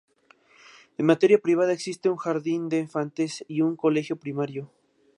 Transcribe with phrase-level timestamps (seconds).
[0.99, 4.71] En materia privada existe un jardín de infantes y un colegio primario.